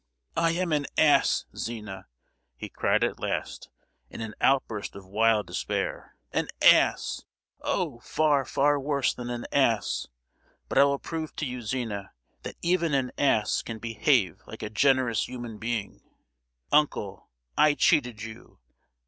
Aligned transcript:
"I 0.35 0.53
am 0.53 0.71
an 0.71 0.87
ass, 0.97 1.45
Zina," 1.55 2.07
he 2.55 2.69
cried 2.69 3.03
at 3.03 3.19
last, 3.19 3.69
in 4.09 4.19
an 4.19 4.33
outburst 4.41 4.95
of 4.95 5.05
wild 5.05 5.45
despair,—"an 5.45 6.47
ass! 6.59 7.23
oh 7.61 7.99
far, 7.99 8.43
far 8.43 8.79
worse 8.79 9.13
than 9.13 9.29
an 9.29 9.45
ass. 9.53 10.07
But 10.67 10.79
I 10.79 10.85
will 10.85 10.97
prove 10.97 11.35
to 11.35 11.45
you, 11.45 11.61
Zina, 11.61 12.13
that 12.41 12.55
even 12.63 12.95
an 12.95 13.11
ass 13.19 13.61
can 13.61 13.77
behave 13.77 14.41
like 14.47 14.63
a 14.63 14.71
generous 14.71 15.27
human 15.29 15.59
being! 15.59 16.01
Uncle, 16.71 17.29
I 17.55 17.75
cheated 17.75 18.23
you! 18.23 18.57